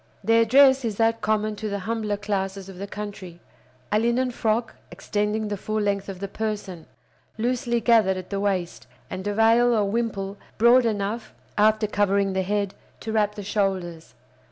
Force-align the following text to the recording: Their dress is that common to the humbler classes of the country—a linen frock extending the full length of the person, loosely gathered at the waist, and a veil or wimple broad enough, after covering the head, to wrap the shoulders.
Their 0.23 0.45
dress 0.45 0.83
is 0.83 0.95
that 0.97 1.21
common 1.21 1.55
to 1.57 1.69
the 1.69 1.77
humbler 1.85 2.17
classes 2.17 2.67
of 2.67 2.79
the 2.79 2.87
country—a 2.87 3.99
linen 3.99 4.31
frock 4.31 4.73
extending 4.89 5.47
the 5.47 5.57
full 5.57 5.79
length 5.79 6.09
of 6.09 6.19
the 6.19 6.27
person, 6.27 6.87
loosely 7.37 7.79
gathered 7.81 8.17
at 8.17 8.31
the 8.31 8.39
waist, 8.39 8.87
and 9.11 9.27
a 9.27 9.33
veil 9.35 9.75
or 9.75 9.85
wimple 9.85 10.37
broad 10.57 10.87
enough, 10.87 11.35
after 11.55 11.85
covering 11.85 12.33
the 12.33 12.41
head, 12.41 12.73
to 13.01 13.11
wrap 13.11 13.35
the 13.35 13.43
shoulders. 13.43 14.15